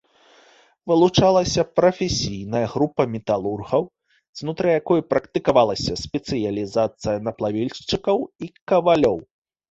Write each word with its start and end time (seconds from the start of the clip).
Вылучалася 0.91 1.63
прафесійная 1.79 2.61
група 2.73 3.05
металургаў, 3.15 3.83
знутры 4.39 4.67
якой 4.79 5.01
практыкавалася 5.11 5.93
спецыялізацыя 6.05 7.17
на 7.27 7.31
плавільшчыкаў 7.43 8.17
і 8.47 8.49
кавалёў. 8.73 9.17